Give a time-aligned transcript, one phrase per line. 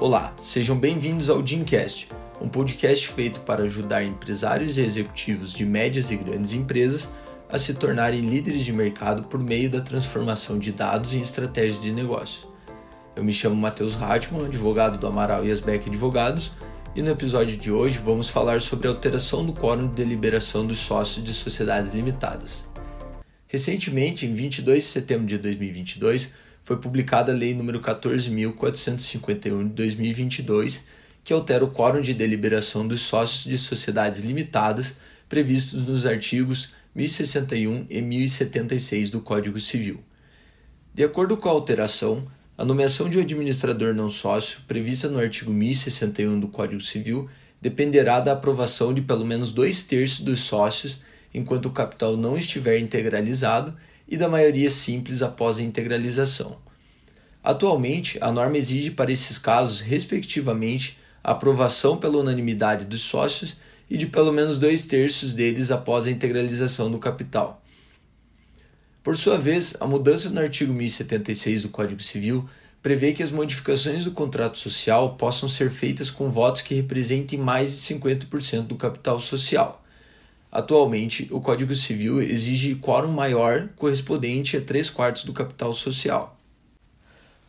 [0.00, 2.08] Olá, sejam bem-vindos ao Jimcast,
[2.40, 7.08] um podcast feito para ajudar empresários e executivos de médias e grandes empresas
[7.48, 11.90] a se tornarem líderes de mercado por meio da transformação de dados em estratégias de
[11.90, 12.46] negócio.
[13.16, 16.52] Eu me chamo Matheus Hartmann, advogado do Amaral e Asbeck Advogados,
[16.94, 20.78] e no episódio de hoje vamos falar sobre a alteração do quórum de deliberação dos
[20.78, 22.68] sócios de sociedades limitadas.
[23.48, 26.30] Recentemente, em 22 de setembro de 2022,
[26.68, 30.82] foi publicada a Lei nº 14.451 de 2022,
[31.24, 34.94] que altera o quórum de deliberação dos sócios de sociedades limitadas
[35.30, 39.98] previstos nos artigos 1061 e 1076 do Código Civil.
[40.92, 42.26] De acordo com a alteração,
[42.58, 47.30] a nomeação de um administrador não sócio, prevista no artigo 1061 do Código Civil,
[47.62, 50.98] dependerá da aprovação de pelo menos dois terços dos sócios
[51.32, 53.74] enquanto o capital não estiver integralizado
[54.08, 56.56] e da maioria simples após a integralização.
[57.44, 63.56] Atualmente, a norma exige para esses casos, respectivamente, aprovação pela unanimidade dos sócios
[63.90, 67.62] e de pelo menos dois terços deles após a integralização do capital.
[69.02, 72.48] Por sua vez, a mudança no artigo 1076 do Código Civil
[72.82, 77.70] prevê que as modificações do contrato social possam ser feitas com votos que representem mais
[77.70, 79.82] de 50% do capital social
[80.50, 86.38] Atualmente, o Código Civil exige quórum maior correspondente a 3 quartos do capital social.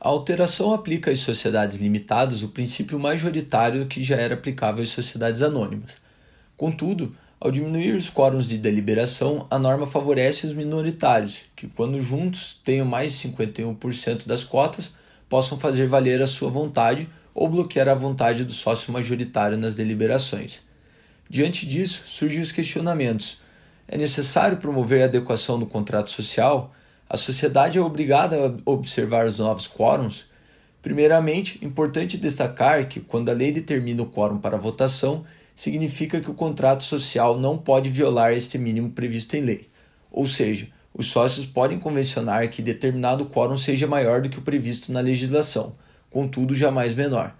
[0.00, 5.42] A alteração aplica às sociedades limitadas o princípio majoritário que já era aplicável às sociedades
[5.42, 5.96] anônimas.
[6.56, 12.58] Contudo, ao diminuir os quórums de deliberação, a norma favorece os minoritários, que, quando juntos
[12.64, 14.94] tenham mais de 51% das cotas,
[15.28, 20.62] possam fazer valer a sua vontade ou bloquear a vontade do sócio majoritário nas deliberações.
[21.28, 23.40] Diante disso, surgem os questionamentos.
[23.88, 26.74] É necessário promover a adequação do contrato social?
[27.08, 30.26] A sociedade é obrigada a observar os novos quórums?
[30.80, 35.24] Primeiramente, importante destacar que, quando a lei determina o quórum para votação,
[35.54, 39.68] significa que o contrato social não pode violar este mínimo previsto em lei.
[40.12, 44.92] Ou seja, os sócios podem convencionar que determinado quórum seja maior do que o previsto
[44.92, 45.74] na legislação,
[46.10, 47.34] contudo jamais menor.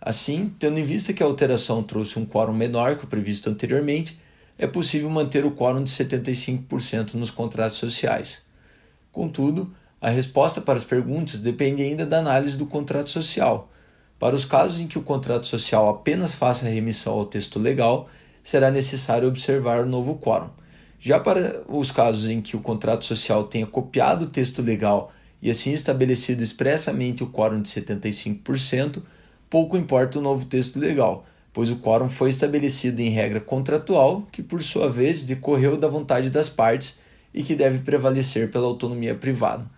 [0.00, 4.18] Assim, tendo em vista que a alteração trouxe um quórum menor que o previsto anteriormente,
[4.56, 8.40] é possível manter o quórum de 75% nos contratos sociais.
[9.10, 13.68] Contudo, a resposta para as perguntas depende ainda da análise do contrato social.
[14.18, 18.08] Para os casos em que o contrato social apenas faça remissão ao texto legal,
[18.42, 20.50] será necessário observar o novo quórum.
[21.00, 25.50] Já para os casos em que o contrato social tenha copiado o texto legal e
[25.50, 29.02] assim estabelecido expressamente o quórum de 75%,
[29.48, 34.42] pouco importa o novo texto legal, pois o quórum foi estabelecido em regra contratual, que
[34.42, 36.98] por sua vez decorreu da vontade das partes
[37.32, 39.68] e que deve prevalecer pela autonomia privada.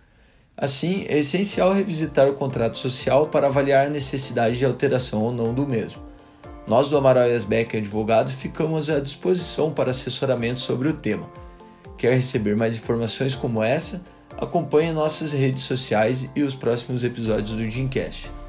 [0.57, 5.53] Assim, é essencial revisitar o contrato social para avaliar a necessidade de alteração ou não
[5.53, 6.01] do mesmo.
[6.67, 11.27] Nós do Amaral Becker Advogados ficamos à disposição para assessoramento sobre o tema.
[11.97, 14.03] Quer receber mais informações como essa?
[14.37, 18.40] Acompanhe nossas redes sociais e os próximos episódios do Gymcast.